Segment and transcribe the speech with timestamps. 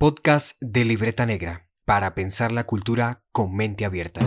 [0.00, 4.20] Podcast de Libreta Negra para pensar la cultura con mente abierta.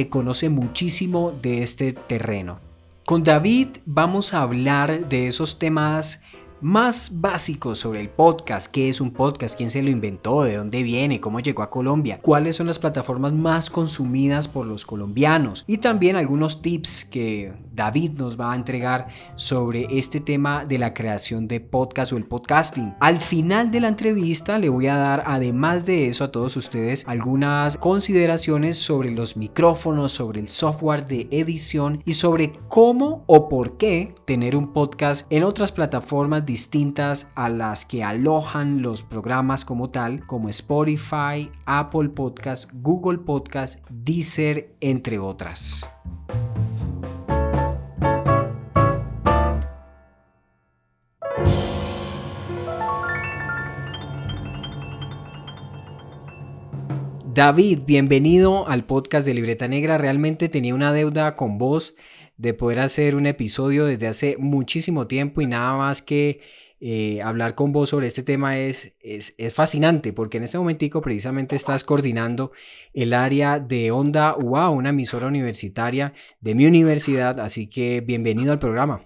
[0.08, 2.58] conoce muchísimo de este terreno.
[3.04, 6.22] Con David vamos a hablar de esos temas
[6.62, 10.82] más básicos sobre el podcast, qué es un podcast, quién se lo inventó, de dónde
[10.82, 15.78] viene, cómo llegó a Colombia, cuáles son las plataformas más consumidas por los colombianos y
[15.78, 21.48] también algunos tips que David nos va a entregar sobre este tema de la creación
[21.48, 22.94] de podcast o el podcasting.
[23.00, 27.06] Al final de la entrevista le voy a dar además de eso a todos ustedes
[27.08, 33.76] algunas consideraciones sobre los micrófonos, sobre el software de edición y sobre cómo o por
[33.76, 39.88] qué tener un podcast en otras plataformas distintas a las que alojan los programas como
[39.88, 45.88] tal, como Spotify, Apple Podcast, Google Podcast, Deezer, entre otras.
[57.34, 59.96] David, bienvenido al podcast de Libreta Negra.
[59.96, 61.94] Realmente tenía una deuda con vos
[62.36, 66.40] de poder hacer un episodio desde hace muchísimo tiempo y nada más que
[66.80, 71.00] eh, hablar con vos sobre este tema es, es, es, fascinante porque en este momentico
[71.00, 72.50] precisamente estás coordinando
[72.92, 78.58] el área de Onda UA, una emisora universitaria de mi universidad, así que bienvenido al
[78.58, 79.00] programa.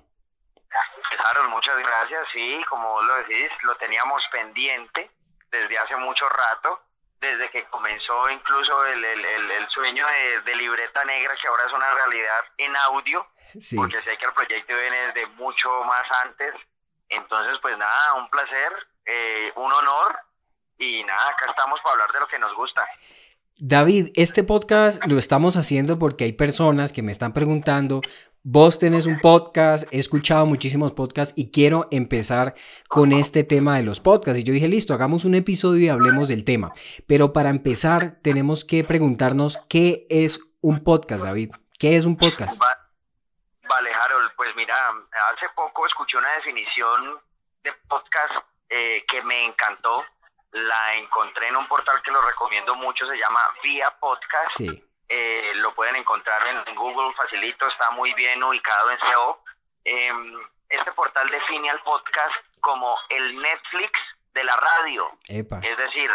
[1.18, 2.22] Harold, muchas gracias.
[2.32, 5.10] Sí, como vos lo decís, lo teníamos pendiente
[5.50, 6.80] desde hace mucho rato,
[7.26, 11.72] desde que comenzó incluso el, el, el, sueño de, de, libreta negra, que ahora es
[11.72, 13.26] una realidad en audio,
[13.60, 13.76] sí.
[13.76, 16.54] porque sé que el proyecto viene de mucho más antes
[17.08, 18.72] entonces, pues nada, un placer,
[19.04, 20.16] eh, un honor
[20.78, 22.86] y nada, acá estamos para hablar de lo que nos gusta.
[23.58, 28.02] David, este podcast lo estamos haciendo porque hay personas que me están preguntando,
[28.48, 32.54] vos tenés un podcast, he escuchado muchísimos podcasts y quiero empezar
[32.88, 34.38] con este tema de los podcasts.
[34.38, 36.72] Y yo dije, listo, hagamos un episodio y hablemos del tema.
[37.08, 41.50] Pero para empezar, tenemos que preguntarnos qué es un podcast, David.
[41.76, 42.60] ¿Qué es un podcast?
[43.68, 44.76] Vale, Harold, pues mira,
[45.34, 47.18] hace poco escuché una definición
[47.64, 48.32] de podcast
[48.68, 50.04] eh, que me encantó.
[50.52, 54.56] La encontré en un portal que lo recomiendo mucho, se llama Vía Podcast.
[54.56, 54.84] Sí.
[55.08, 59.40] Eh, lo pueden encontrar en, Google facilito, está muy bien ubicado en SEO.
[59.84, 63.92] Em, este portal define al podcast como el Netflix
[64.34, 65.10] de la radio.
[65.28, 66.10] Es decir,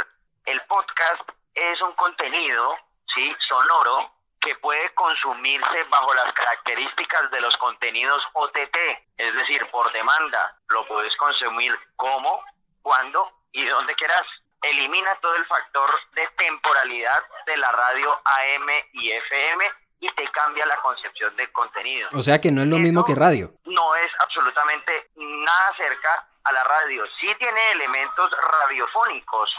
[0.46, 1.22] el podcast
[1.56, 2.78] es un contenido
[3.16, 3.34] ¿sí?
[3.48, 4.12] sonoro
[4.42, 8.78] que puede consumirse bajo las características de los contenidos OTT,
[9.18, 10.58] es decir, por demanda.
[10.70, 12.44] Lo puedes consumir como,
[12.82, 14.26] cuando y donde quieras.
[14.62, 19.72] Elimina todo el factor de temporalidad de la radio AM y FM
[20.02, 22.10] y te cambia la concepción del contenido.
[22.14, 23.52] O sea que no es lo mismo que radio.
[23.66, 27.04] No es absolutamente nada cerca a la radio.
[27.20, 29.50] Sí tiene elementos radiofónicos,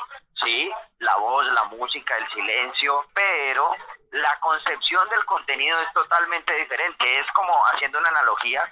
[0.43, 3.75] sí, la voz, la música, el silencio, pero
[4.11, 7.21] la concepción del contenido es totalmente diferente.
[7.21, 8.63] Es como haciendo una analogía,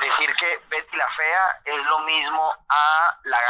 [0.00, 3.40] decir que Betty la Fea es lo mismo a la,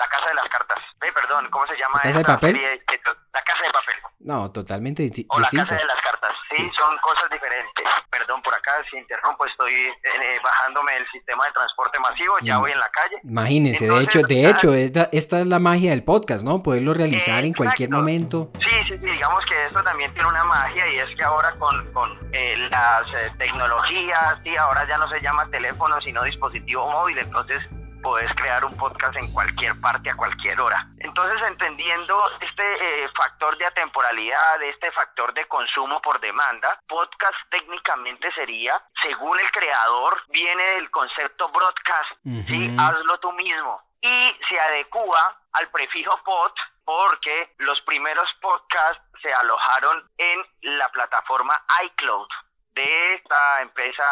[0.00, 0.78] la Casa de las Cartas.
[1.02, 1.98] Eh, perdón, ¿cómo se llama?
[1.98, 2.56] ¿La Casa de Papel?
[2.56, 3.96] La Casa de Papel.
[4.20, 5.34] No, totalmente distinto.
[5.34, 6.30] O la Casa de las Cartas.
[6.50, 7.84] Sí, son cosas diferentes.
[8.10, 12.72] Perdón por acá, si interrumpo, estoy eh, bajándome del sistema de transporte masivo, ya voy
[12.72, 13.16] en la calle.
[13.22, 16.62] Imagínense, de hecho, de ah, hecho, esta, esta, es la magia del podcast, ¿no?
[16.62, 18.50] Poderlo realizar en cualquier momento.
[18.58, 21.92] Sí, sí, sí, digamos que esto también tiene una magia y es que ahora con,
[21.92, 27.18] con eh, las eh, tecnologías, sí, ahora ya no se llama teléfono, sino dispositivo móvil,
[27.18, 27.60] entonces
[28.02, 30.86] puedes crear un podcast en cualquier parte a cualquier hora.
[30.98, 38.30] Entonces, entendiendo este eh, factor de atemporalidad, este factor de consumo por demanda, podcast técnicamente
[38.32, 42.10] sería, según el creador, viene del concepto broadcast,
[42.46, 42.74] ¿sí?
[42.78, 43.80] Hazlo tú mismo.
[44.02, 46.52] Y se adecua al prefijo pod
[46.84, 52.28] porque los primeros podcasts se alojaron en la plataforma iCloud
[52.72, 54.02] de esta empresa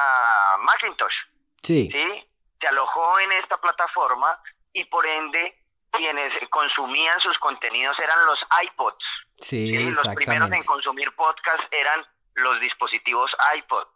[0.60, 1.14] Macintosh.
[1.62, 1.88] Sí.
[1.90, 2.27] ¿sí?
[2.60, 4.40] Se alojó en esta plataforma
[4.72, 5.58] y por ende
[5.90, 9.04] quienes consumían sus contenidos eran los iPods.
[9.40, 13.86] Sí, Los primeros en consumir podcast eran los dispositivos iPod.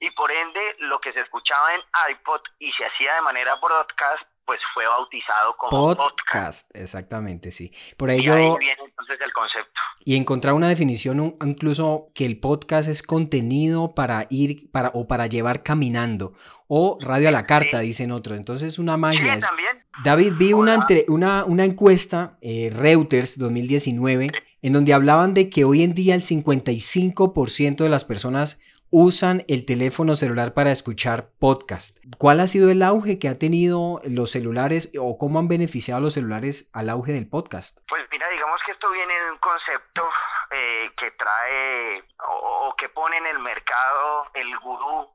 [0.00, 1.80] Y por ende, lo que se escuchaba en
[2.10, 6.68] iPod y se hacía de manera broadcast pues fue bautizado como podcast.
[6.74, 7.72] Exactamente, sí.
[7.96, 9.80] Por ello, y ahí viene entonces el concepto.
[10.04, 15.28] Y encontrar una definición incluso que el podcast es contenido para ir para o para
[15.28, 16.32] llevar caminando
[16.74, 18.38] o radio a la carta, dicen otros.
[18.38, 19.34] Entonces una magia.
[19.34, 19.84] Sí, también.
[20.02, 24.32] David, vi una, una, una, encuesta, eh, Reuters 2019,
[24.62, 29.66] en donde hablaban de que hoy en día el 55% de las personas usan el
[29.66, 31.98] teléfono celular para escuchar podcast.
[32.16, 36.14] ¿Cuál ha sido el auge que ha tenido los celulares o cómo han beneficiado los
[36.14, 37.80] celulares al auge del podcast?
[37.86, 40.08] Pues mira, digamos que esto viene de un concepto
[40.50, 45.11] eh, que trae o, que pone en el mercado el gurú o,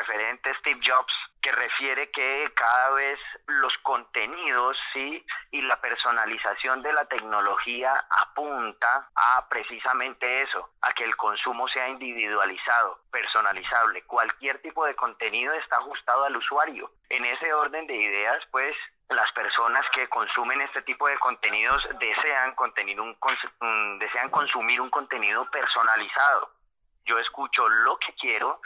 [0.00, 5.24] referente Steve Jobs, que refiere que cada vez los contenidos ¿sí?
[5.50, 11.88] y la personalización de la tecnología apunta a precisamente eso, a que el consumo sea
[11.88, 14.02] individualizado, personalizable.
[14.04, 16.92] Cualquier tipo de contenido está ajustado al usuario.
[17.08, 18.74] En ese orden de ideas, pues
[19.08, 22.54] las personas que consumen este tipo de contenidos desean,
[22.98, 26.52] un, desean consumir un contenido personalizado.
[27.04, 28.60] Yo escucho lo que quiero,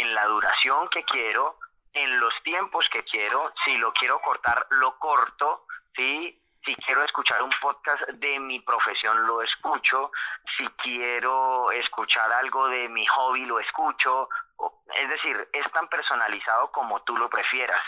[0.00, 1.58] en la duración que quiero,
[1.92, 6.40] en los tiempos que quiero, si lo quiero cortar, lo corto, ¿sí?
[6.64, 10.10] si quiero escuchar un podcast de mi profesión, lo escucho,
[10.56, 14.28] si quiero escuchar algo de mi hobby, lo escucho,
[14.94, 17.82] es decir, es tan personalizado como tú lo prefieras.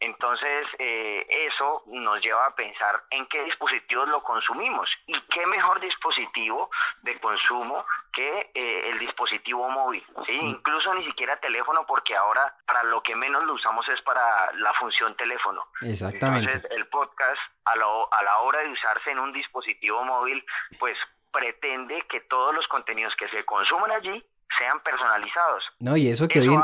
[0.00, 5.80] Entonces, eh, eso nos lleva a pensar en qué dispositivos lo consumimos y qué mejor
[5.80, 6.70] dispositivo
[7.02, 7.84] de consumo
[8.18, 10.04] que eh, el dispositivo móvil.
[10.26, 10.40] ¿sí?
[10.42, 10.48] Mm.
[10.48, 14.72] Incluso ni siquiera teléfono, porque ahora para lo que menos lo usamos es para la
[14.74, 15.68] función teléfono.
[15.82, 16.52] Exactamente.
[16.52, 20.44] Entonces, el podcast, a, a la hora de usarse en un dispositivo móvil,
[20.80, 20.96] pues
[21.32, 24.24] pretende que todos los contenidos que se consuman allí
[24.58, 25.62] sean personalizados.
[25.78, 26.60] No, y eso que hoy en,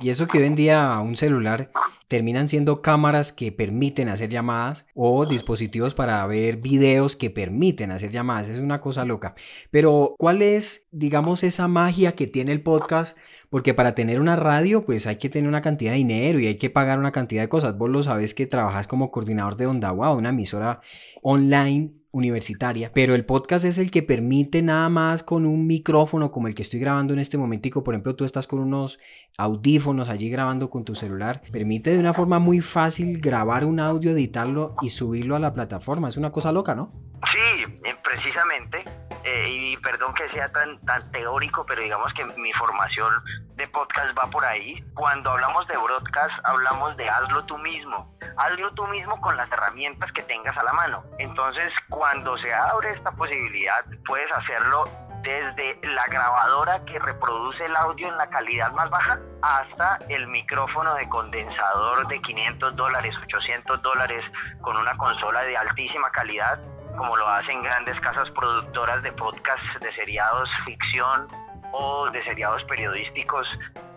[0.00, 1.70] y eso que hoy en día un celular
[2.08, 8.10] terminan siendo cámaras que permiten hacer llamadas o dispositivos para ver videos que permiten hacer
[8.10, 9.34] llamadas, es una cosa loca.
[9.70, 13.18] Pero ¿cuál es, digamos, esa magia que tiene el podcast?
[13.50, 16.56] Porque para tener una radio, pues hay que tener una cantidad de dinero y hay
[16.56, 17.76] que pagar una cantidad de cosas.
[17.76, 20.80] Vos lo sabes que trabajas como coordinador de Onda una emisora
[21.22, 26.48] online universitaria, pero el podcast es el que permite nada más con un micrófono como
[26.48, 28.98] el que estoy grabando en este momentico, por ejemplo, tú estás con unos
[29.36, 34.12] audífonos allí grabando con tu celular, permite de una forma muy fácil grabar un audio,
[34.12, 36.92] editarlo y subirlo a la plataforma, es una cosa loca, ¿no?
[37.32, 38.84] Sí, precisamente,
[39.26, 43.12] eh, y perdón que sea tan, tan teórico, pero digamos que mi formación
[43.56, 44.82] de podcast va por ahí.
[44.94, 50.10] Cuando hablamos de broadcast, hablamos de hazlo tú mismo hazlo tú mismo con las herramientas
[50.12, 51.04] que tengas a la mano.
[51.18, 54.84] Entonces, cuando se abre esta posibilidad, puedes hacerlo
[55.22, 60.94] desde la grabadora que reproduce el audio en la calidad más baja hasta el micrófono
[60.94, 64.24] de condensador de 500 dólares, 800 dólares
[64.60, 66.60] con una consola de altísima calidad,
[66.96, 71.28] como lo hacen grandes casas productoras de podcasts, de seriados ficción
[71.72, 73.46] o de seriados periodísticos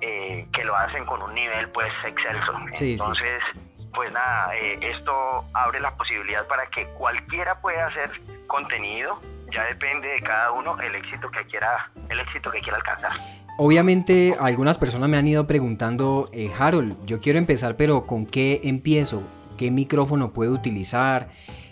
[0.01, 2.53] eh, que lo hacen con un nivel pues excelso.
[2.79, 3.41] Entonces,
[3.94, 8.12] pues nada, eh, esto abre la posibilidad para que cualquiera pueda hacer
[8.48, 9.20] contenido,
[9.51, 13.12] ya depende de cada uno el éxito que quiera, el éxito que quiera alcanzar.
[13.58, 18.62] Obviamente algunas personas me han ido preguntando, eh, Harold, yo quiero empezar, pero ¿con qué
[18.63, 19.24] empiezo?
[19.58, 21.29] ¿Qué micrófono puedo utilizar?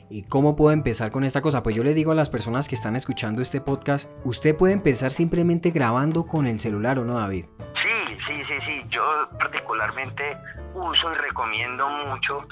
[0.10, 1.64] ¿Y cómo puedo empezar con esta cosa?
[1.64, 5.12] Pues yo le digo a las personas que están escuchando este podcast, usted puede empezar
[5.12, 7.46] simplemente grabando con el celular, ¿o no, David?
[7.82, 8.84] Sí, sí, sí, sí.
[8.90, 9.04] Yo
[9.38, 10.38] particularmente
[10.74, 12.48] uso y recomiendo mucho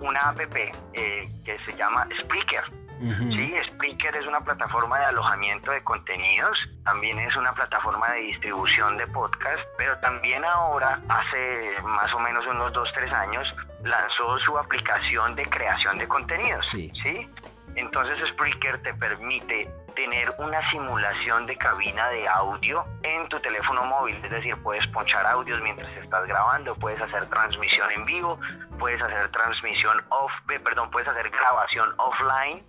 [0.00, 2.62] una app eh, que se llama Spreaker.
[3.00, 8.96] Sí, Spreaker es una plataforma de alojamiento de contenidos, también es una plataforma de distribución
[8.96, 15.34] de podcast, pero también ahora, hace más o menos unos 2-3 años, lanzó su aplicación
[15.36, 16.68] de creación de contenidos.
[16.70, 16.90] ¿sí?
[17.76, 24.16] Entonces Spreaker te permite tener una simulación de cabina de audio en tu teléfono móvil,
[24.24, 28.38] es decir, puedes ponchar audios mientras estás grabando, puedes hacer transmisión en vivo,
[28.78, 32.64] puedes hacer transmisión off, perdón, puedes hacer grabación offline,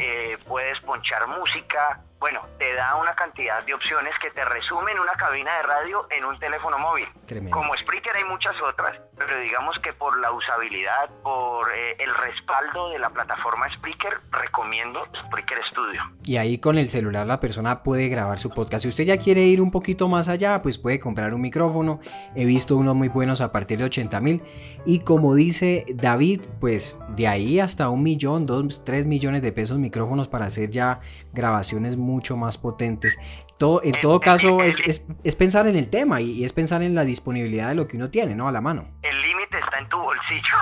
[0.00, 5.12] eh, puedes ponchar música, bueno, te da una cantidad de opciones que te resumen una
[5.12, 7.06] cabina de radio en un teléfono móvil.
[7.50, 12.88] Como Spreaker hay muchas otras, pero digamos que por la usabilidad, por eh, el respaldo
[12.88, 16.00] de la plataforma Spreaker, recomiendo Spreaker Studio.
[16.24, 18.84] Y ahí con el celular la persona puede grabar su podcast.
[18.84, 22.00] Si usted ya quiere ir un poquito más allá, pues puede comprar un micrófono.
[22.34, 24.42] He visto unos muy buenos a partir de 80 mil.
[24.86, 29.78] Y como dice David, pues de ahí hasta un millón, dos, tres millones de pesos
[29.78, 31.00] micrófonos para hacer ya
[31.32, 33.18] grabaciones mucho más potentes.
[33.58, 37.04] Todo, en todo caso, es, es, pensar en el tema y, es pensar en la
[37.04, 38.48] disponibilidad de lo que uno tiene, ¿no?
[38.48, 38.88] A la mano.
[39.02, 40.56] El límite está en tu bolsillo,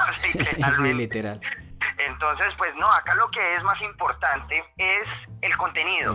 [0.76, 1.40] sí, literal.
[1.98, 5.08] Entonces, pues no, acá lo que es más importante es
[5.40, 6.14] el contenido.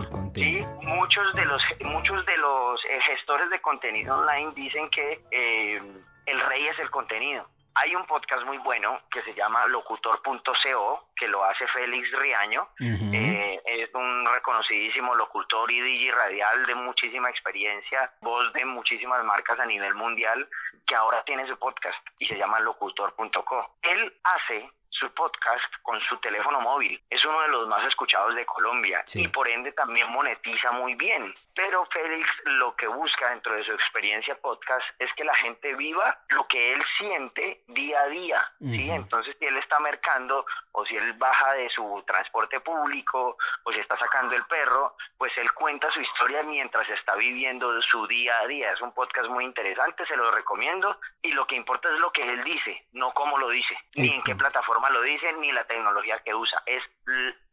[0.82, 5.82] Muchos de los, muchos de los eh, gestores de contenido online dicen que eh,
[6.26, 7.46] el rey es el contenido.
[7.80, 12.68] Hay un podcast muy bueno que se llama locutor.co, que lo hace Félix Riaño.
[12.80, 19.60] Eh, es un reconocidísimo locutor y DJ radial de muchísima experiencia, voz de muchísimas marcas
[19.60, 20.48] a nivel mundial,
[20.84, 23.76] que ahora tiene su podcast y se llama locutor.co.
[23.82, 27.00] Él hace su podcast con su teléfono móvil.
[27.10, 31.32] Es uno de los más escuchados de Colombia y por ende también monetiza muy bien.
[31.54, 36.18] Pero Félix lo que busca dentro de su experiencia podcast es que la gente viva
[36.28, 38.52] lo que él siente día a día.
[38.60, 38.90] ¿sí?
[38.90, 43.80] Entonces, si él está mercando o si él baja de su transporte público o si
[43.80, 48.46] está sacando el perro, pues él cuenta su historia mientras está viviendo su día a
[48.46, 48.72] día.
[48.72, 52.22] Es un podcast muy interesante, se lo recomiendo y lo que importa es lo que
[52.22, 56.20] él dice, no cómo lo dice, ni en qué plataforma lo dice ni la tecnología
[56.24, 56.82] que usa, es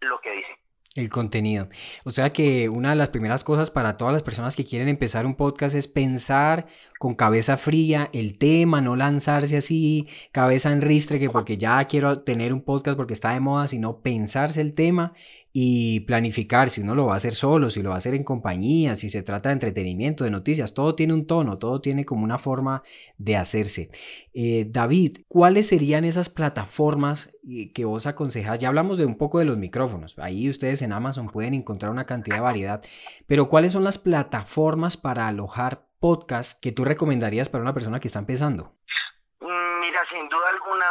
[0.02, 0.60] lo que dice.
[0.96, 1.68] El contenido.
[2.06, 5.26] O sea que una de las primeras cosas para todas las personas que quieren empezar
[5.26, 6.68] un podcast es pensar
[7.00, 12.22] con cabeza fría el tema, no lanzarse así, cabeza en ristre, que porque ya quiero
[12.22, 15.14] tener un podcast porque está de moda, sino pensarse el tema
[15.58, 18.26] y planificar si uno lo va a hacer solo, si lo va a hacer en
[18.26, 22.26] compañía, si se trata de entretenimiento, de noticias, todo tiene un tono, todo tiene como
[22.26, 22.84] una forma
[23.18, 23.90] de hacerse.
[24.34, 28.60] Eh, David, ¿cuáles serían esas plataformas eh, que vos aconsejas?
[28.60, 32.06] Ya hablamos de un poco de los micrófonos, ahí ustedes en Amazon pueden encontrar una
[32.06, 32.84] cantidad de variedad,
[33.26, 38.10] pero ¿cuáles son las plataformas para alojar podcast que tú recomendarías para una persona que
[38.10, 38.75] está empezando?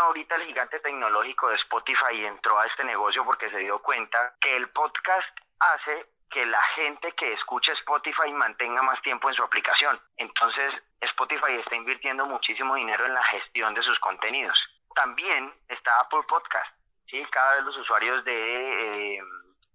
[0.05, 4.57] Ahorita el gigante tecnológico de Spotify entró a este negocio porque se dio cuenta que
[4.57, 10.01] el podcast hace que la gente que escucha Spotify mantenga más tiempo en su aplicación.
[10.17, 14.59] Entonces, Spotify está invirtiendo muchísimo dinero en la gestión de sus contenidos.
[14.95, 16.71] También está Apple Podcast.
[17.07, 17.25] ¿sí?
[17.31, 19.23] Cada vez los usuarios de eh,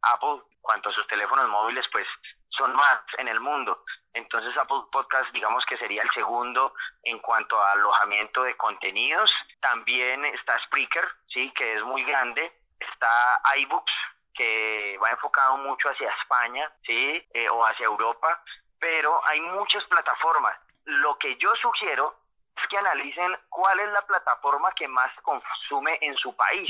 [0.01, 2.05] Apple, cuanto a sus teléfonos móviles, pues
[2.60, 3.84] son más en el mundo.
[4.13, 6.74] Entonces Apple Podcast digamos que sería el segundo
[7.04, 9.34] en cuanto a alojamiento de contenidos.
[9.62, 12.51] También está Spreaker, sí, que es muy grande.
[12.80, 13.94] Está iBooks,
[14.34, 18.44] que va enfocado mucho hacia España, sí, eh, o hacia Europa.
[18.80, 20.56] Pero hay muchas plataformas.
[20.86, 22.16] Lo que yo sugiero
[22.56, 26.70] es que analicen cuál es la plataforma que más consume en su país.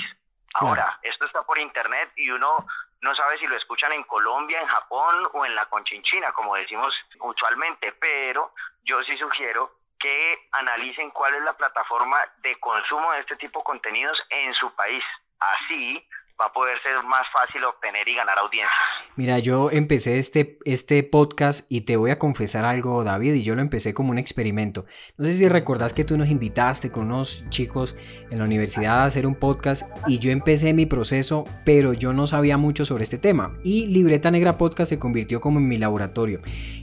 [0.56, 2.66] Ahora, esto está por internet y uno
[3.02, 6.94] no sabe si lo escuchan en Colombia, en Japón o en la Conchinchina, como decimos
[7.22, 8.54] usualmente, pero
[8.84, 13.66] yo sí sugiero que analicen cuál es la plataforma de consumo de este tipo de
[13.66, 15.04] contenidos en su país.
[15.40, 16.08] Así
[16.40, 18.72] va a poder ser más fácil obtener y ganar audiencia.
[19.16, 23.56] Mira, yo empecé este, este podcast y te voy a confesar algo, David, y yo
[23.56, 24.86] lo empecé como un experimento.
[25.18, 27.98] No sé si recordás que tú nos invitaste con unos chicos
[28.32, 32.28] en la universidad a hacer un podcast y yo empecé mi proceso, pero yo no
[32.28, 33.58] sabía mucho sobre este tema.
[33.64, 36.42] Y Libreta Negra Podcast se convirtió como en mi laboratorio.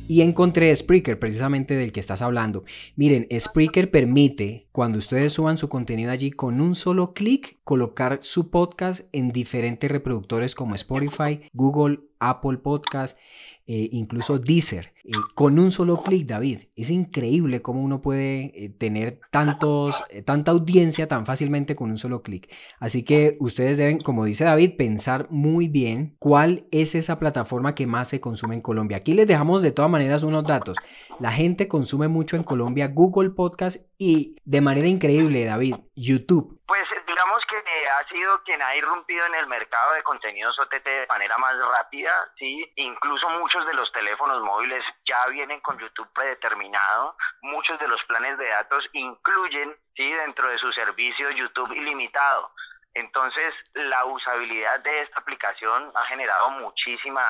[0.09, 2.65] Y encontré Spreaker, precisamente del que estás hablando.
[2.95, 8.51] Miren, Spreaker permite, cuando ustedes suban su contenido allí, con un solo clic, colocar su
[8.51, 13.19] podcast en diferentes reproductores como Spotify, Google, Apple Podcast,
[13.69, 16.61] eh, incluso Deezer, eh, con un solo clic, David.
[16.77, 22.23] Es increíble cómo uno puede eh, tener tantos, tanta audiencia tan fácilmente con un solo
[22.23, 22.49] clic.
[22.79, 27.89] Así que ustedes deben, como dice David, pensar muy bien cuál es esa plataforma que
[27.89, 28.99] más se consume en Colombia.
[28.99, 30.77] Aquí les dejamos de todas maneras unos datos.
[31.19, 36.61] La gente consume mucho en Colombia Google Podcast y de manera increíble, David, YouTube.
[36.67, 36.83] Pues
[37.17, 37.57] digamos que
[37.89, 42.13] ha sido quien ha irrumpido en el mercado de contenidos OTT de manera más rápida,
[42.37, 48.05] sí, incluso muchos de los teléfonos móviles ya vienen con YouTube predeterminado, muchos de los
[48.05, 52.53] planes de datos incluyen, sí, dentro de su servicio YouTube ilimitado.
[52.93, 57.25] Entonces, la usabilidad de esta aplicación ha generado muchísima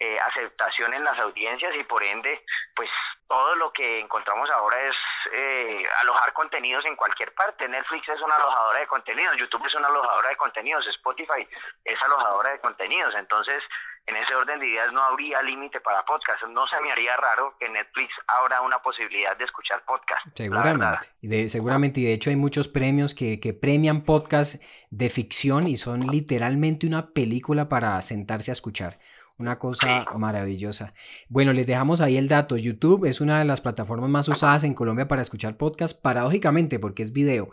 [0.00, 2.90] eh, aceptación en las audiencias y por ende, pues
[3.28, 4.94] todo lo que encontramos ahora es
[5.32, 7.68] eh, alojar contenidos en cualquier parte.
[7.68, 11.48] Netflix es una alojadora de contenidos, YouTube es una alojadora de contenidos, Spotify
[11.84, 13.14] es alojadora de contenidos.
[13.16, 13.62] Entonces,
[14.06, 16.42] en ese orden de ideas no habría límite para podcast.
[16.50, 20.20] No se me haría raro que Netflix abra una posibilidad de escuchar podcast.
[20.34, 21.06] Seguramente.
[21.22, 25.66] Y de, seguramente, y de hecho hay muchos premios que, que premian podcast de ficción
[25.68, 28.98] y son literalmente una película para sentarse a escuchar.
[29.36, 30.94] Una cosa maravillosa.
[31.28, 32.56] Bueno, les dejamos ahí el dato.
[32.56, 37.02] YouTube es una de las plataformas más usadas en Colombia para escuchar podcast, paradójicamente porque
[37.02, 37.50] es video.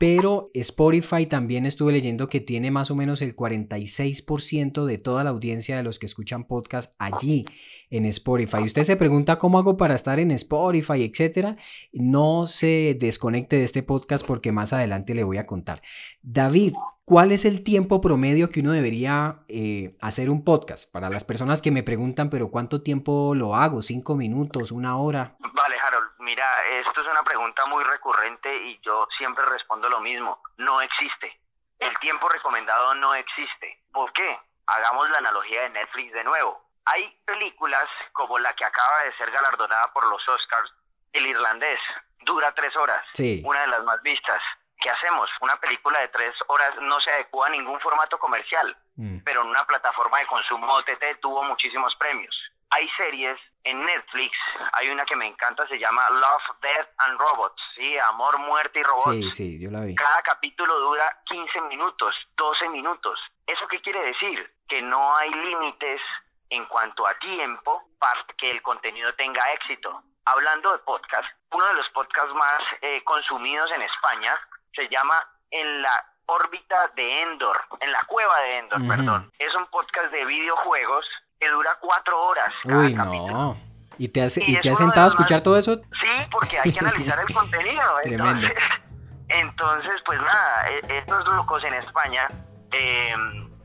[0.00, 5.30] Pero Spotify también estuve leyendo que tiene más o menos el 46% de toda la
[5.30, 7.44] audiencia de los que escuchan podcast allí
[7.90, 8.58] en Spotify.
[8.62, 11.56] Y usted se pregunta cómo hago para estar en Spotify, etcétera.
[11.92, 15.82] No se desconecte de este podcast porque más adelante le voy a contar.
[16.20, 20.90] David, ¿Cuál es el tiempo promedio que uno debería eh, hacer un podcast?
[20.92, 23.82] Para las personas que me preguntan, pero ¿cuánto tiempo lo hago?
[23.82, 24.70] ¿Cinco minutos?
[24.70, 25.34] ¿Una hora?
[25.40, 26.46] Vale, Harold, mira,
[26.78, 30.40] esto es una pregunta muy recurrente y yo siempre respondo lo mismo.
[30.58, 31.40] No existe.
[31.80, 33.82] El tiempo recomendado no existe.
[33.92, 34.38] ¿Por qué?
[34.66, 36.62] Hagamos la analogía de Netflix de nuevo.
[36.84, 40.70] Hay películas como la que acaba de ser galardonada por los Oscars,
[41.12, 41.80] El Irlandés.
[42.24, 43.02] Dura tres horas.
[43.12, 43.42] Sí.
[43.44, 44.40] Una de las más vistas
[44.82, 45.30] ¿qué hacemos?
[45.40, 49.18] Una película de tres horas no se adecua a ningún formato comercial, mm.
[49.24, 52.36] pero en una plataforma de consumo OTT tuvo muchísimos premios.
[52.70, 54.36] Hay series en Netflix,
[54.72, 57.96] hay una que me encanta, se llama Love, Death and Robots, ¿sí?
[57.98, 59.12] Amor, Muerte y Robots.
[59.12, 59.94] Sí, sí, yo la vi.
[59.94, 63.20] Cada capítulo dura 15 minutos, 12 minutos.
[63.46, 64.52] ¿Eso qué quiere decir?
[64.68, 66.00] Que no hay límites
[66.48, 70.02] en cuanto a tiempo para que el contenido tenga éxito.
[70.24, 74.38] Hablando de podcast, uno de los podcasts más eh, consumidos en España
[74.74, 79.32] se llama En la órbita de Endor, en la cueva de Endor, perdón.
[79.38, 81.04] Es un podcast de videojuegos
[81.38, 82.50] que dura cuatro horas.
[82.64, 83.56] Uy, no.
[83.98, 85.76] ¿Y te has, y, te has sentado a escuchar todo eso?
[85.76, 87.82] Sí, porque hay que analizar el contenido.
[88.04, 88.52] Entonces,
[89.28, 92.28] entonces, pues nada, e, estos locos en España
[92.72, 93.14] eh,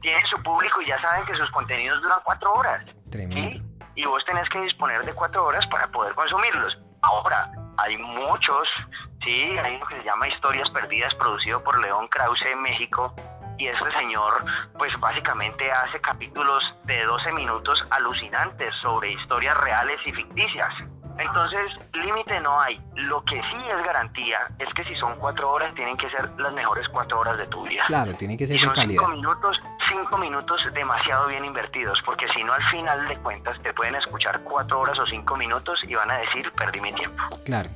[0.01, 2.85] tienen su público y ya saben que sus contenidos duran cuatro horas.
[3.09, 3.63] Tremendo.
[3.95, 6.77] Y vos tenés que disponer de cuatro horas para poder consumirlos.
[7.01, 8.67] Ahora, hay muchos,
[9.23, 13.13] sí, hay uno que se llama Historias Perdidas, producido por León Krause en México,
[13.57, 14.45] y este señor
[14.77, 20.71] pues básicamente hace capítulos de 12 minutos alucinantes sobre historias reales y ficticias.
[21.17, 21.63] Entonces,
[21.93, 22.79] límite no hay.
[22.93, 26.53] Lo que sí es garantía es que si son cuatro horas, tienen que ser las
[26.53, 27.81] mejores cuatro horas de tu vida.
[27.87, 28.99] Claro, tienen que ser Y de son calidad.
[29.01, 33.73] cinco minutos, cinco minutos demasiado bien invertidos, porque si no al final de cuentas te
[33.73, 37.23] pueden escuchar cuatro horas o cinco minutos y van a decir perdí mi tiempo.
[37.45, 37.69] Claro.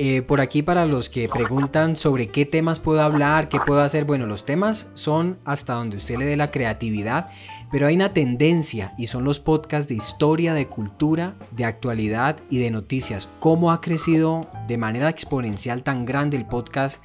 [0.00, 4.04] Eh, por aquí para los que preguntan sobre qué temas puedo hablar, qué puedo hacer,
[4.04, 7.30] bueno, los temas son hasta donde usted le dé la creatividad,
[7.72, 12.60] pero hay una tendencia y son los podcasts de historia, de cultura, de actualidad y
[12.60, 13.28] de noticias.
[13.40, 17.02] ¿Cómo ha crecido de manera exponencial tan grande el podcast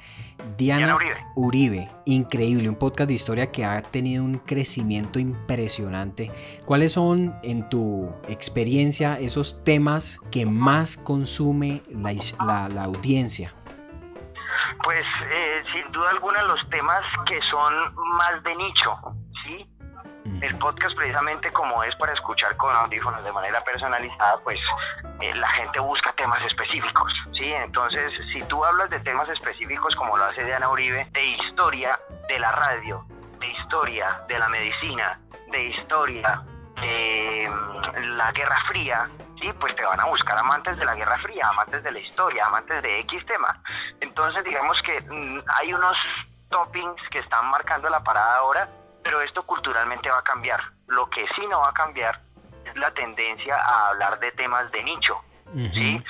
[0.56, 1.26] Diana, Diana Uribe.
[1.36, 1.90] Uribe?
[2.06, 6.30] Increíble, un podcast de historia que ha tenido un crecimiento impresionante.
[6.64, 13.52] ¿Cuáles son, en tu experiencia, esos temas que más consume la- la audiencia?
[14.82, 15.02] Pues
[15.32, 17.72] eh, sin duda alguna los temas que son
[18.16, 18.96] más de nicho,
[19.44, 19.66] ¿sí?
[20.40, 24.58] El podcast precisamente como es para escuchar con audífonos de manera personalizada, pues
[25.20, 27.52] eh, la gente busca temas específicos, ¿sí?
[27.52, 32.38] Entonces, si tú hablas de temas específicos como lo hace Diana Uribe, de historia de
[32.38, 33.04] la radio,
[33.38, 35.20] de historia de la medicina,
[35.50, 36.42] de historia
[36.80, 39.08] de mm, la Guerra Fría,
[39.40, 42.46] sí, pues te van a buscar amantes de la Guerra Fría, amantes de la historia,
[42.46, 43.60] amantes de X tema.
[44.00, 45.96] Entonces, digamos que mm, hay unos
[46.48, 48.68] toppings que están marcando la parada ahora,
[49.02, 50.60] pero esto culturalmente va a cambiar.
[50.86, 52.20] Lo que sí no va a cambiar
[52.64, 55.20] es la tendencia a hablar de temas de nicho,
[55.54, 56.02] ¿sí?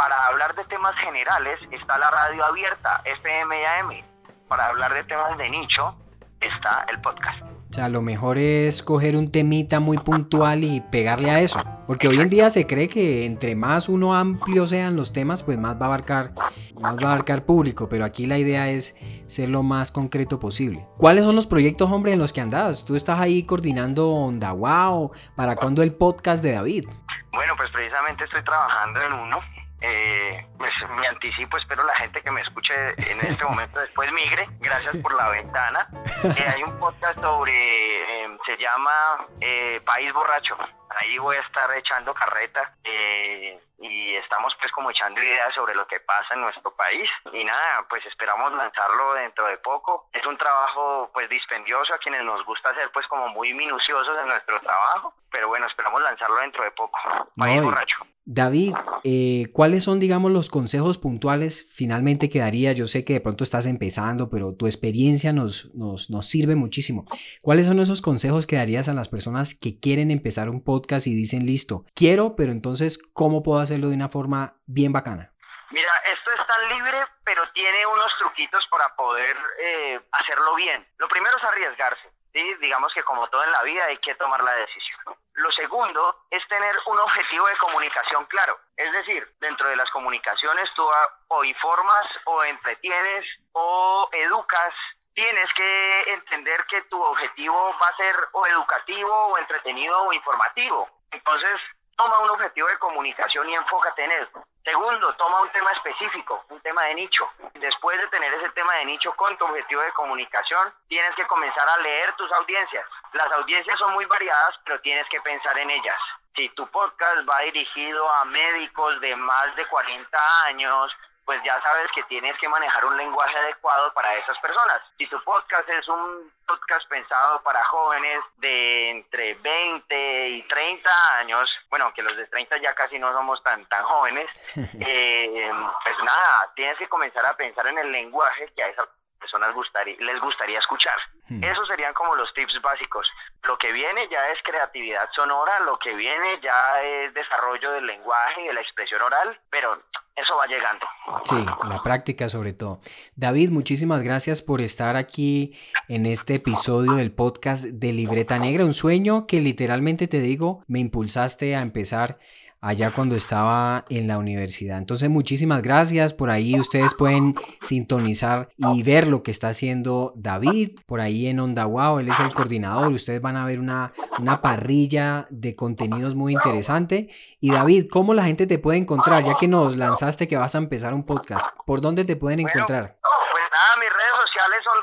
[0.00, 4.04] Para hablar de temas generales está la radio abierta, FM y AM.
[4.48, 5.94] Para hablar de temas de nicho
[6.40, 7.42] está el podcast.
[7.42, 11.62] O sea, lo mejor es coger un temita muy puntual y pegarle a eso.
[11.86, 15.58] Porque hoy en día se cree que entre más uno amplio sean los temas, pues
[15.58, 16.32] más va a abarcar,
[16.80, 17.86] más va a abarcar público.
[17.90, 20.86] Pero aquí la idea es ser lo más concreto posible.
[20.96, 22.86] ¿Cuáles son los proyectos, hombre, en los que andas?
[22.86, 25.12] Tú estás ahí coordinando Onda Wow.
[25.36, 26.86] ¿Para cuándo el podcast de David?
[27.32, 29.59] Bueno, pues precisamente estoy trabajando en uno.
[29.80, 32.74] Eh, pues me anticipo, espero la gente que me escuche
[33.10, 34.46] en este momento después migre.
[34.60, 35.88] Gracias por la ventana.
[36.24, 40.56] Eh, hay un podcast sobre, eh, se llama eh, País Borracho.
[40.90, 45.86] Ahí voy a estar echando carreta eh, y estamos pues como echando ideas sobre lo
[45.86, 47.08] que pasa en nuestro país.
[47.32, 50.08] Y nada, pues esperamos lanzarlo dentro de poco.
[50.12, 54.28] Es un trabajo pues dispendioso a quienes nos gusta ser pues como muy minuciosos en
[54.28, 55.14] nuestro trabajo.
[55.30, 56.98] Pero bueno, esperamos lanzarlo dentro de poco.
[57.36, 58.06] País No, Borracho.
[58.32, 62.70] David, eh, ¿cuáles son, digamos, los consejos puntuales finalmente que daría?
[62.70, 67.06] Yo sé que de pronto estás empezando, pero tu experiencia nos, nos, nos sirve muchísimo.
[67.42, 71.12] ¿Cuáles son esos consejos que darías a las personas que quieren empezar un podcast y
[71.12, 75.32] dicen, listo, quiero, pero entonces, ¿cómo puedo hacerlo de una forma bien bacana?
[75.72, 80.86] Mira, esto es tan libre, pero tiene unos truquitos para poder eh, hacerlo bien.
[80.98, 82.44] Lo primero es arriesgarse, ¿sí?
[82.60, 85.16] Digamos que como todo en la vida hay que tomar la decisión.
[85.40, 88.60] Lo segundo es tener un objetivo de comunicación claro.
[88.76, 90.86] Es decir, dentro de las comunicaciones tú
[91.28, 94.74] o informas o entretienes o educas.
[95.14, 100.88] Tienes que entender que tu objetivo va a ser o educativo o entretenido o informativo.
[101.10, 101.56] Entonces,
[102.00, 104.28] toma un objetivo de comunicación y enfócate en él.
[104.64, 107.28] Segundo, toma un tema específico, un tema de nicho.
[107.54, 111.68] Después de tener ese tema de nicho con tu objetivo de comunicación, tienes que comenzar
[111.68, 112.86] a leer tus audiencias.
[113.12, 115.98] Las audiencias son muy variadas, pero tienes que pensar en ellas.
[116.36, 120.90] Si tu podcast va dirigido a médicos de más de 40 años,
[121.30, 124.80] pues ya sabes que tienes que manejar un lenguaje adecuado para esas personas.
[124.98, 131.48] Si tu podcast es un podcast pensado para jóvenes de entre 20 y 30 años,
[131.68, 135.52] bueno, aunque los de 30 ya casi no somos tan, tan jóvenes, eh,
[135.84, 138.88] pues nada, tienes que comenzar a pensar en el lenguaje que a esas
[139.30, 140.96] personas gustaría, les gustaría escuchar.
[141.28, 141.42] Hmm.
[141.44, 143.06] Esos serían como los tips básicos.
[143.44, 148.42] Lo que viene ya es creatividad sonora, lo que viene ya es desarrollo del lenguaje
[148.42, 149.80] y de la expresión oral, pero
[150.16, 150.86] eso va llegando.
[151.24, 152.80] Sí, la práctica sobre todo.
[153.14, 155.56] David, muchísimas gracias por estar aquí
[155.88, 160.80] en este episodio del podcast de Libreta Negra, un sueño que literalmente te digo, me
[160.80, 162.18] impulsaste a empezar
[162.60, 164.78] allá cuando estaba en la universidad.
[164.78, 166.12] Entonces, muchísimas gracias.
[166.12, 170.78] Por ahí ustedes pueden sintonizar y ver lo que está haciendo David.
[170.86, 172.92] Por ahí en Onda Wow, él es el coordinador.
[172.92, 177.08] Ustedes van a ver una, una parrilla de contenidos muy interesante.
[177.40, 179.24] Y David, ¿cómo la gente te puede encontrar?
[179.24, 182.50] Ya que nos lanzaste que vas a empezar un podcast, ¿por dónde te pueden Bueno,
[182.54, 182.98] encontrar?
[183.00, 184.79] Pues nada, mis redes sociales son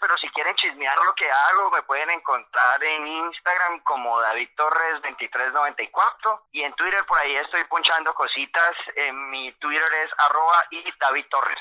[0.00, 4.94] pero si quieren chismear lo que hago, me pueden encontrar en Instagram como David Torres
[5.02, 8.72] 2394 y en Twitter por ahí estoy ponchando cositas.
[8.96, 11.58] En mi Twitter es arroba y David Torres.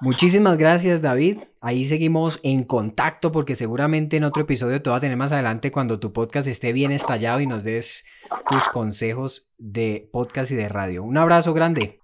[0.00, 1.40] Muchísimas gracias David.
[1.60, 5.72] Ahí seguimos en contacto porque seguramente en otro episodio te va a tener más adelante
[5.72, 8.06] cuando tu podcast esté bien estallado y nos des
[8.48, 11.02] tus consejos de podcast y de radio.
[11.02, 12.00] Un abrazo grande.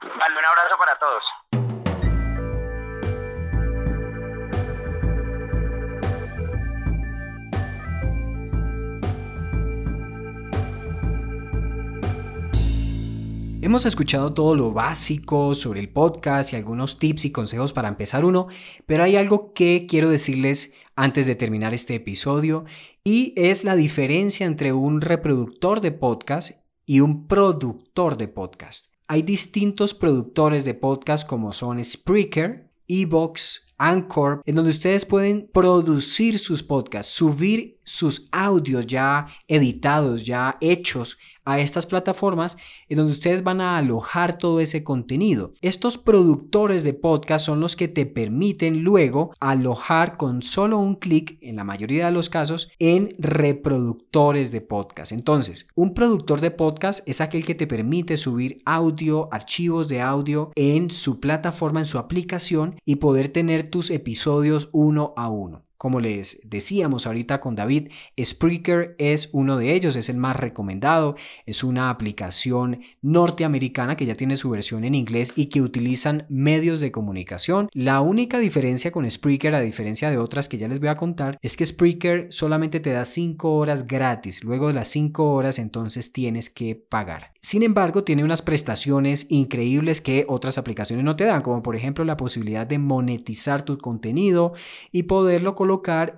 [13.76, 18.24] Hemos escuchado todo lo básico sobre el podcast y algunos tips y consejos para empezar
[18.24, 18.46] uno,
[18.86, 22.64] pero hay algo que quiero decirles antes de terminar este episodio
[23.04, 26.52] y es la diferencia entre un reproductor de podcast
[26.86, 28.94] y un productor de podcast.
[29.08, 36.38] Hay distintos productores de podcast como son Spreaker, Evox, Anchor, en donde ustedes pueden producir
[36.38, 42.58] sus podcasts, subir sus audios ya editados, ya hechos a estas plataformas
[42.90, 45.54] en donde ustedes van a alojar todo ese contenido.
[45.62, 51.38] Estos productores de podcast son los que te permiten luego alojar con solo un clic,
[51.40, 55.12] en la mayoría de los casos, en reproductores de podcast.
[55.12, 60.50] Entonces, un productor de podcast es aquel que te permite subir audio, archivos de audio
[60.56, 65.65] en su plataforma, en su aplicación y poder tener tus episodios uno a uno.
[65.78, 67.88] Como les decíamos ahorita con David,
[68.22, 74.14] Spreaker es uno de ellos, es el más recomendado, es una aplicación norteamericana que ya
[74.14, 77.68] tiene su versión en inglés y que utilizan medios de comunicación.
[77.72, 81.38] La única diferencia con Spreaker, a diferencia de otras que ya les voy a contar,
[81.42, 86.12] es que Spreaker solamente te da 5 horas gratis, luego de las 5 horas entonces
[86.12, 87.32] tienes que pagar.
[87.40, 92.04] Sin embargo, tiene unas prestaciones increíbles que otras aplicaciones no te dan, como por ejemplo
[92.04, 94.54] la posibilidad de monetizar tu contenido
[94.90, 95.66] y poderlo colocar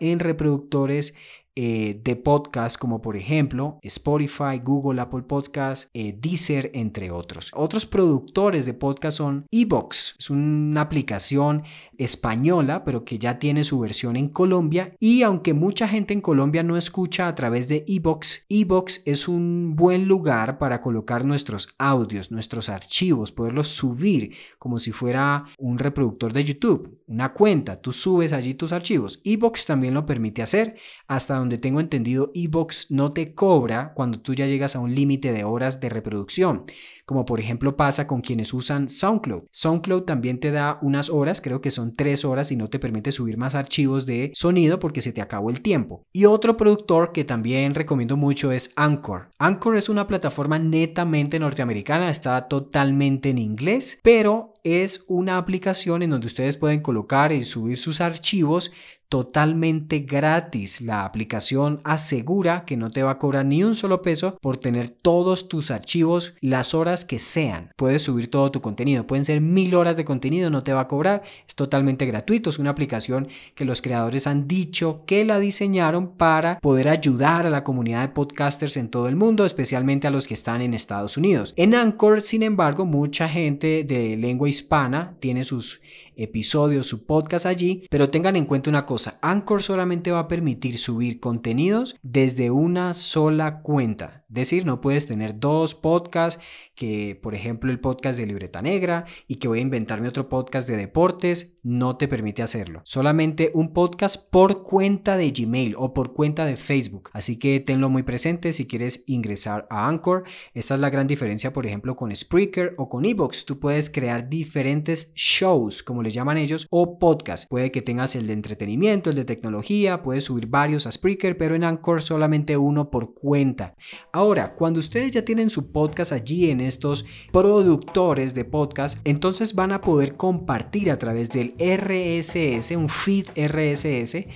[0.00, 1.14] en reproductores
[1.60, 7.50] eh, de podcast como por ejemplo Spotify, Google, Apple Podcast, eh, Deezer, entre otros.
[7.52, 11.64] Otros productores de podcast son Evox, es una aplicación
[11.96, 16.62] española pero que ya tiene su versión en Colombia y aunque mucha gente en Colombia
[16.62, 22.30] no escucha a través de Evox, Evox es un buen lugar para colocar nuestros audios,
[22.30, 28.32] nuestros archivos, poderlos subir como si fuera un reproductor de YouTube, una cuenta, tú subes
[28.32, 29.20] allí tus archivos.
[29.24, 30.76] Evox también lo permite hacer
[31.08, 34.94] hasta donde donde tengo entendido, Evox no te cobra cuando tú ya llegas a un
[34.94, 36.66] límite de horas de reproducción
[37.08, 39.44] como por ejemplo pasa con quienes usan SoundCloud.
[39.50, 43.12] SoundCloud también te da unas horas, creo que son tres horas y no te permite
[43.12, 46.04] subir más archivos de sonido porque se te acabó el tiempo.
[46.12, 49.30] Y otro productor que también recomiendo mucho es Anchor.
[49.38, 56.10] Anchor es una plataforma netamente norteamericana, está totalmente en inglés, pero es una aplicación en
[56.10, 58.70] donde ustedes pueden colocar y subir sus archivos
[59.08, 60.80] totalmente gratis.
[60.80, 64.88] La aplicación asegura que no te va a cobrar ni un solo peso por tener
[64.88, 67.72] todos tus archivos las horas que sean.
[67.76, 69.06] Puedes subir todo tu contenido.
[69.06, 71.22] Pueden ser mil horas de contenido, no te va a cobrar.
[71.46, 72.50] Es totalmente gratuito.
[72.50, 77.50] Es una aplicación que los creadores han dicho que la diseñaron para poder ayudar a
[77.50, 81.16] la comunidad de podcasters en todo el mundo, especialmente a los que están en Estados
[81.16, 81.54] Unidos.
[81.56, 85.80] En Anchor, sin embargo, mucha gente de lengua hispana tiene sus
[86.18, 90.78] episodios, su podcast allí, pero tengan en cuenta una cosa, Anchor solamente va a permitir
[90.78, 94.24] subir contenidos desde una sola cuenta.
[94.28, 96.42] Decir, no puedes tener dos podcasts,
[96.74, 100.68] que por ejemplo el podcast de Libreta Negra y que voy a inventarme otro podcast
[100.68, 102.82] de deportes, no te permite hacerlo.
[102.84, 107.10] Solamente un podcast por cuenta de Gmail o por cuenta de Facebook.
[107.14, 110.24] Así que tenlo muy presente si quieres ingresar a Anchor.
[110.52, 113.44] Esta es la gran diferencia, por ejemplo, con Spreaker o con Evox.
[113.46, 117.46] Tú puedes crear diferentes shows, como les llaman ellos, o podcasts.
[117.48, 121.54] Puede que tengas el de entretenimiento, el de tecnología, puedes subir varios a Spreaker, pero
[121.54, 123.74] en Anchor solamente uno por cuenta.
[124.18, 129.70] Ahora, cuando ustedes ya tienen su podcast allí en estos productores de podcast, entonces van
[129.70, 134.26] a poder compartir a través del RSS, un feed RSS,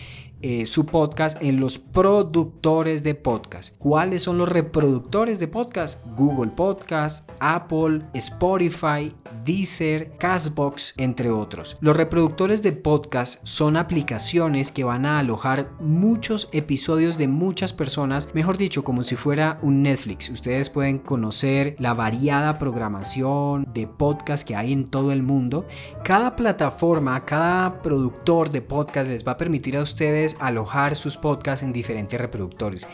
[0.41, 3.75] eh, su podcast en los productores de podcast.
[3.79, 5.99] ¿Cuáles son los reproductores de podcast?
[6.17, 9.13] Google Podcast, Apple, Spotify,
[9.45, 11.77] Deezer, Castbox, entre otros.
[11.81, 18.29] Los reproductores de podcast son aplicaciones que van a alojar muchos episodios de muchas personas,
[18.35, 20.31] mejor dicho, como si fuera un Netflix.
[20.31, 25.67] Ustedes pueden conocer la variada programación de podcast que hay en todo el mundo.
[26.05, 31.63] Cada plataforma, cada productor de podcast les va a permitir a ustedes alojar sus podcasts
[31.63, 32.87] en diferentes reproductores.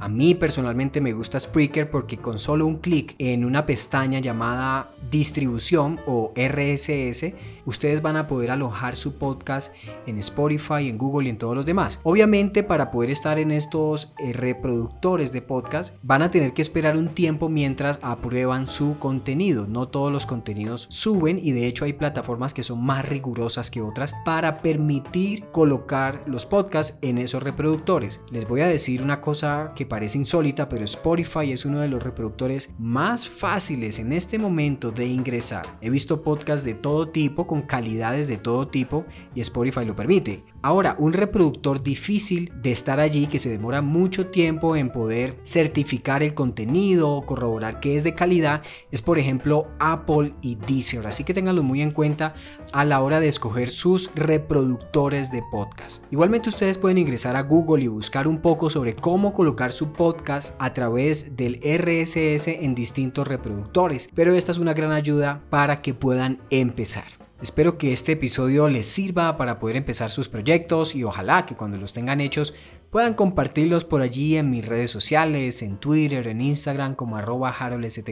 [0.00, 4.90] A mí personalmente me gusta Spreaker porque con solo un clic en una pestaña llamada
[5.10, 7.32] distribución o RSS,
[7.66, 9.74] ustedes van a poder alojar su podcast
[10.06, 12.00] en Spotify, en Google y en todos los demás.
[12.02, 16.96] Obviamente para poder estar en estos eh, reproductores de podcast van a tener que esperar
[16.96, 19.66] un tiempo mientras aprueban su contenido.
[19.66, 23.82] No todos los contenidos suben y de hecho hay plataformas que son más rigurosas que
[23.82, 28.20] otras para permitir colocar los podcasts en esos reproductores.
[28.30, 32.02] Les voy a decir una cosa que parece insólita, pero Spotify es uno de los
[32.02, 35.78] reproductores más fáciles en este momento de ingresar.
[35.80, 40.42] He visto podcasts de todo tipo, con calidades de todo tipo, y Spotify lo permite.
[40.60, 46.24] Ahora, un reproductor difícil de estar allí que se demora mucho tiempo en poder certificar
[46.24, 51.06] el contenido, corroborar que es de calidad, es por ejemplo Apple y Deezer.
[51.06, 52.34] Así que ténganlo muy en cuenta
[52.72, 56.04] a la hora de escoger sus reproductores de podcast.
[56.10, 60.56] Igualmente ustedes pueden ingresar a Google y buscar un poco sobre cómo colocar su podcast
[60.58, 65.94] a través del RSS en distintos reproductores, pero esta es una gran ayuda para que
[65.94, 67.23] puedan empezar.
[67.44, 71.76] Espero que este episodio les sirva para poder empezar sus proyectos y ojalá que cuando
[71.76, 72.54] los tengan hechos
[72.88, 77.54] puedan compartirlos por allí en mis redes sociales, en Twitter, en Instagram como arroba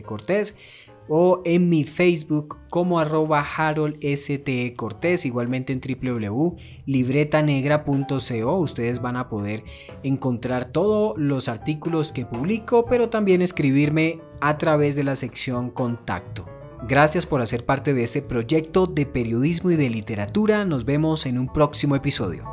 [0.04, 0.54] Cortés
[1.08, 3.96] o en mi Facebook como arroba Harold
[4.76, 8.56] Cortés, igualmente en www.libretanegra.co.
[8.58, 9.64] Ustedes van a poder
[10.02, 16.51] encontrar todos los artículos que publico, pero también escribirme a través de la sección contacto.
[16.84, 20.64] Gracias por hacer parte de este proyecto de periodismo y de literatura.
[20.64, 22.44] Nos vemos en un próximo episodio.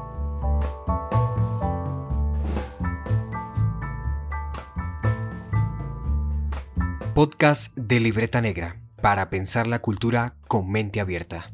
[7.16, 11.52] Podcast de Libreta Negra para pensar la cultura con mente abierta.